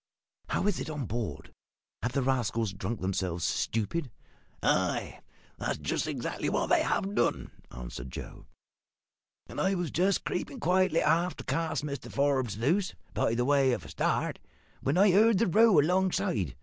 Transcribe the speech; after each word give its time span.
"How 0.49 0.65
is 0.65 0.79
it 0.79 0.89
on 0.89 1.05
board? 1.05 1.53
Have 2.01 2.13
the 2.13 2.23
rascals 2.23 2.73
drunk 2.73 3.01
themselves 3.01 3.45
stupid?" 3.45 4.09
"Ay! 4.63 5.19
that's 5.59 5.77
just 5.77 6.07
exactly 6.07 6.49
what 6.49 6.69
they 6.71 6.81
have 6.81 7.13
done," 7.13 7.51
answered 7.69 8.09
Joe; 8.09 8.47
"and 9.45 9.61
I 9.61 9.75
was 9.75 9.91
just 9.91 10.25
creepin' 10.25 10.59
quietly 10.59 11.01
aft 11.01 11.37
to 11.37 11.43
cast 11.43 11.83
Mr 11.85 12.11
Forbes 12.11 12.57
loose, 12.57 12.95
by 13.13 13.35
way 13.35 13.73
of 13.73 13.85
a 13.85 13.89
start, 13.89 14.39
when 14.81 14.97
I 14.97 15.11
heard 15.11 15.37
the 15.37 15.45
row 15.45 15.77
alongside. 15.79 16.55